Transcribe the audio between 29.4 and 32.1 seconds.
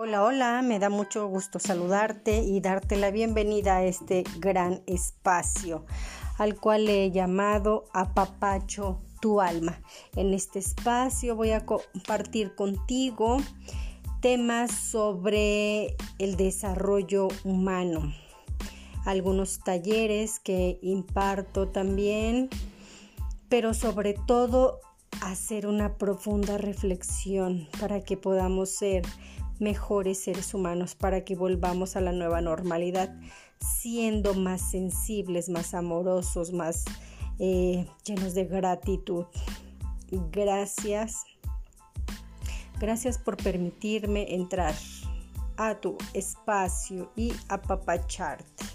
mejores seres humanos para que volvamos a